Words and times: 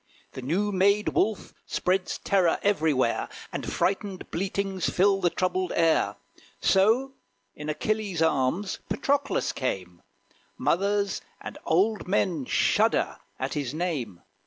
The 0.31 0.41
new 0.41 0.71
made 0.71 1.09
Wolf 1.09 1.53
spreads 1.67 2.17
terror 2.17 2.57
everywhere; 2.63 3.29
And 3.53 3.71
frightened 3.71 4.31
bleatings 4.31 4.89
fill 4.89 5.21
the 5.21 5.29
troubled 5.29 5.71
air. 5.75 6.15
So 6.59 7.11
in 7.53 7.69
Achilles 7.69 8.19
arms 8.19 8.79
Patroclus 8.89 9.51
came: 9.51 10.01
Mothers 10.57 11.21
and 11.39 11.59
old 11.67 12.07
men 12.07 12.45
shudder 12.45 13.17
at 13.37 13.53
his 13.53 13.75
name. 13.75 14.21